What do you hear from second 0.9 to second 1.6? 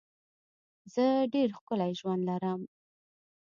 زه ډېر